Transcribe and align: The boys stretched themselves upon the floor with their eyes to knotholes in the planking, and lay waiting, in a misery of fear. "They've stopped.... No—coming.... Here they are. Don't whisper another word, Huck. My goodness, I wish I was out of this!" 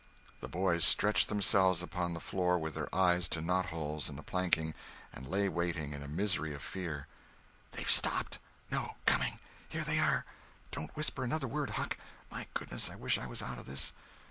The 0.39 0.47
boys 0.47 0.83
stretched 0.83 1.27
themselves 1.29 1.83
upon 1.83 2.15
the 2.15 2.19
floor 2.19 2.57
with 2.57 2.73
their 2.73 2.89
eyes 2.95 3.29
to 3.29 3.39
knotholes 3.39 4.09
in 4.09 4.15
the 4.15 4.23
planking, 4.23 4.73
and 5.13 5.27
lay 5.27 5.47
waiting, 5.47 5.93
in 5.93 6.01
a 6.01 6.07
misery 6.07 6.55
of 6.55 6.63
fear. 6.63 7.05
"They've 7.73 7.87
stopped.... 7.87 8.39
No—coming.... 8.71 9.37
Here 9.69 9.83
they 9.83 9.99
are. 9.99 10.25
Don't 10.71 10.97
whisper 10.97 11.23
another 11.23 11.47
word, 11.47 11.69
Huck. 11.69 11.97
My 12.31 12.47
goodness, 12.55 12.89
I 12.89 12.95
wish 12.95 13.19
I 13.19 13.27
was 13.27 13.43
out 13.43 13.59
of 13.59 13.67
this!" 13.67 13.93